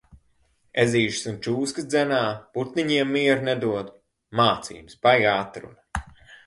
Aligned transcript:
Ezīšus 0.83 1.27
un 1.31 1.37
čūskas 1.47 1.87
dzenā, 1.91 2.23
putniņiem 2.57 3.15
mieru 3.19 3.47
nedod. 3.51 3.95
Mācības, 4.43 5.01
baigā 5.07 5.37
atruna. 5.47 6.09